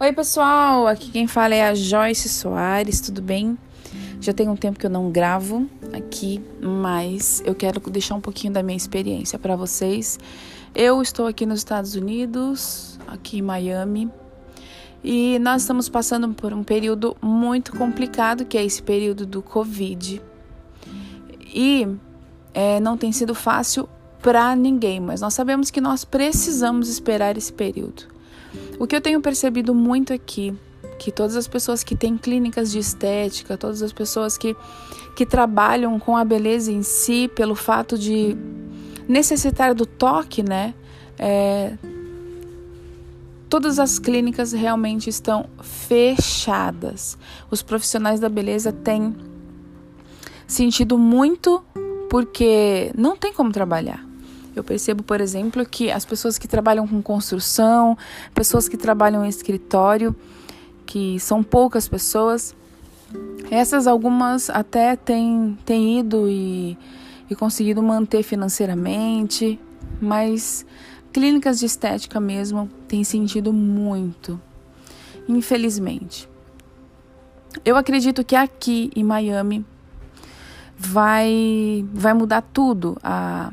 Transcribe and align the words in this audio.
Oi, 0.00 0.12
pessoal! 0.12 0.88
Aqui 0.88 1.08
quem 1.12 1.28
fala 1.28 1.54
é 1.54 1.68
a 1.68 1.72
Joyce 1.72 2.28
Soares, 2.28 3.00
tudo 3.00 3.22
bem? 3.22 3.56
Já 4.20 4.32
tem 4.32 4.48
um 4.48 4.56
tempo 4.56 4.76
que 4.76 4.84
eu 4.84 4.90
não 4.90 5.08
gravo 5.08 5.68
aqui, 5.92 6.44
mas 6.60 7.40
eu 7.46 7.54
quero 7.54 7.78
deixar 7.88 8.16
um 8.16 8.20
pouquinho 8.20 8.52
da 8.52 8.60
minha 8.60 8.76
experiência 8.76 9.38
para 9.38 9.54
vocês. 9.54 10.18
Eu 10.74 11.00
estou 11.00 11.28
aqui 11.28 11.46
nos 11.46 11.60
Estados 11.60 11.94
Unidos, 11.94 12.98
aqui 13.06 13.38
em 13.38 13.42
Miami, 13.42 14.10
e 15.02 15.38
nós 15.38 15.62
estamos 15.62 15.88
passando 15.88 16.28
por 16.34 16.52
um 16.52 16.64
período 16.64 17.16
muito 17.22 17.70
complicado, 17.76 18.44
que 18.44 18.58
é 18.58 18.64
esse 18.64 18.82
período 18.82 19.24
do 19.24 19.40
Covid. 19.40 20.20
E 21.54 21.86
é, 22.52 22.80
não 22.80 22.96
tem 22.96 23.12
sido 23.12 23.32
fácil 23.32 23.88
para 24.20 24.56
ninguém, 24.56 24.98
mas 24.98 25.20
nós 25.20 25.34
sabemos 25.34 25.70
que 25.70 25.80
nós 25.80 26.04
precisamos 26.04 26.88
esperar 26.88 27.38
esse 27.38 27.52
período. 27.52 28.13
O 28.78 28.86
que 28.86 28.96
eu 28.96 29.00
tenho 29.00 29.20
percebido 29.20 29.74
muito 29.74 30.12
aqui, 30.12 30.54
que 30.98 31.12
todas 31.12 31.36
as 31.36 31.46
pessoas 31.46 31.84
que 31.84 31.94
têm 31.94 32.16
clínicas 32.16 32.70
de 32.70 32.78
estética, 32.78 33.56
todas 33.56 33.82
as 33.82 33.92
pessoas 33.92 34.36
que, 34.36 34.56
que 35.16 35.24
trabalham 35.24 35.98
com 35.98 36.16
a 36.16 36.24
beleza 36.24 36.72
em 36.72 36.82
si, 36.82 37.28
pelo 37.34 37.54
fato 37.54 37.96
de 37.98 38.36
necessitar 39.08 39.74
do 39.74 39.86
toque, 39.86 40.42
né? 40.42 40.74
É, 41.18 41.76
todas 43.48 43.78
as 43.78 43.98
clínicas 43.98 44.52
realmente 44.52 45.08
estão 45.08 45.48
fechadas. 45.62 47.16
Os 47.50 47.62
profissionais 47.62 48.18
da 48.18 48.28
beleza 48.28 48.72
têm 48.72 49.14
sentido 50.46 50.98
muito 50.98 51.64
porque 52.10 52.90
não 52.96 53.16
tem 53.16 53.32
como 53.32 53.52
trabalhar. 53.52 54.04
Eu 54.54 54.62
percebo, 54.62 55.02
por 55.02 55.20
exemplo, 55.20 55.64
que 55.66 55.90
as 55.90 56.04
pessoas 56.04 56.38
que 56.38 56.46
trabalham 56.46 56.86
com 56.86 57.02
construção, 57.02 57.96
pessoas 58.32 58.68
que 58.68 58.76
trabalham 58.76 59.24
em 59.24 59.28
escritório, 59.28 60.14
que 60.86 61.18
são 61.18 61.42
poucas 61.42 61.88
pessoas, 61.88 62.54
essas 63.50 63.86
algumas 63.86 64.50
até 64.50 64.96
têm, 64.96 65.58
têm 65.64 66.00
ido 66.00 66.28
e, 66.28 66.78
e 67.28 67.34
conseguido 67.34 67.82
manter 67.82 68.22
financeiramente, 68.22 69.58
mas 70.00 70.64
clínicas 71.12 71.58
de 71.58 71.66
estética 71.66 72.20
mesmo 72.20 72.68
têm 72.88 73.04
sentido 73.04 73.52
muito, 73.52 74.40
infelizmente. 75.28 76.28
Eu 77.64 77.76
acredito 77.76 78.24
que 78.24 78.34
aqui 78.34 78.90
em 78.96 79.04
Miami 79.04 79.64
vai, 80.76 81.84
vai 81.92 82.12
mudar 82.14 82.42
tudo. 82.42 82.96
A, 83.02 83.52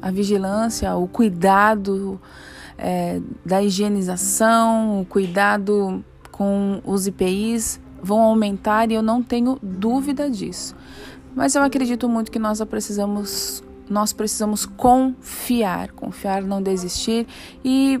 a 0.00 0.10
vigilância, 0.10 0.94
o 0.96 1.06
cuidado 1.06 2.20
é, 2.78 3.20
da 3.44 3.62
higienização, 3.62 5.00
o 5.00 5.04
cuidado 5.04 6.04
com 6.30 6.80
os 6.84 7.06
IPIs 7.06 7.80
vão 8.02 8.20
aumentar 8.20 8.90
e 8.90 8.94
eu 8.94 9.02
não 9.02 9.22
tenho 9.22 9.58
dúvida 9.62 10.30
disso. 10.30 10.74
Mas 11.34 11.54
eu 11.54 11.62
acredito 11.62 12.08
muito 12.08 12.30
que 12.30 12.38
nós 12.38 12.62
precisamos 12.64 13.62
nós 13.88 14.12
precisamos 14.12 14.64
confiar, 14.64 15.90
confiar, 15.90 16.42
não 16.42 16.62
desistir 16.62 17.26
e, 17.64 18.00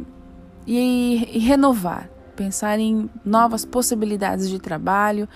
e, 0.64 1.28
e 1.32 1.38
renovar, 1.40 2.08
pensar 2.36 2.78
em 2.78 3.10
novas 3.24 3.64
possibilidades 3.64 4.48
de 4.48 4.60
trabalho, 4.60 5.28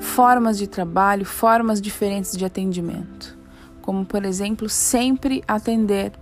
formas 0.00 0.58
de 0.58 0.66
trabalho, 0.66 1.24
formas 1.24 1.80
diferentes 1.80 2.36
de 2.36 2.44
atendimento 2.44 3.39
como 3.90 4.06
por 4.06 4.24
exemplo, 4.24 4.68
sempre 4.68 5.42
atender 5.48 6.12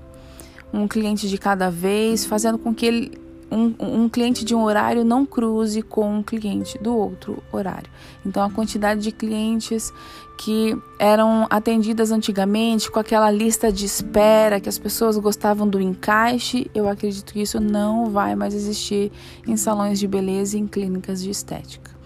um 0.72 0.88
cliente 0.88 1.28
de 1.28 1.36
cada 1.36 1.70
vez, 1.70 2.24
fazendo 2.24 2.56
com 2.56 2.74
que 2.74 2.86
ele, 2.86 3.20
um, 3.52 3.74
um, 3.78 4.08
cliente 4.08 4.42
de 4.42 4.54
um 4.54 4.62
horário 4.62 5.04
não 5.04 5.26
cruze 5.26 5.82
com 5.82 6.10
um 6.10 6.22
cliente 6.22 6.78
do 6.78 6.96
outro 6.96 7.42
horário. 7.52 7.90
Então, 8.24 8.42
a 8.42 8.48
quantidade 8.48 9.02
de 9.02 9.12
clientes 9.12 9.92
que 10.38 10.74
eram 10.98 11.46
atendidas 11.50 12.10
antigamente 12.10 12.90
com 12.90 12.98
aquela 12.98 13.30
lista 13.30 13.70
de 13.70 13.84
espera, 13.84 14.60
que 14.60 14.68
as 14.70 14.78
pessoas 14.78 15.18
gostavam 15.18 15.68
do 15.68 15.78
encaixe, 15.78 16.70
eu 16.74 16.88
acredito 16.88 17.34
que 17.34 17.42
isso 17.42 17.60
não 17.60 18.06
vai 18.06 18.34
mais 18.34 18.54
existir 18.54 19.12
em 19.46 19.58
salões 19.58 19.98
de 19.98 20.08
beleza 20.08 20.56
e 20.56 20.60
em 20.60 20.66
clínicas 20.66 21.22
de 21.22 21.28
estética. 21.28 21.97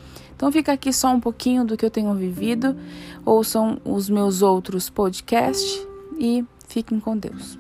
Então 0.43 0.51
fica 0.51 0.73
aqui 0.73 0.93
só 0.93 1.15
um 1.15 1.21
pouquinho 1.21 1.65
do 1.65 1.77
que 1.77 1.87
eu 1.87 1.91
tenho 1.91 2.13
vivido. 2.17 2.77
Ouçam 3.25 3.81
os 3.85 4.11
meus 4.11 4.43
outros 4.43 4.91
podcasts 4.91 5.87
e 6.19 6.45
fiquem 6.67 6.99
com 6.99 7.17
Deus. 7.17 7.57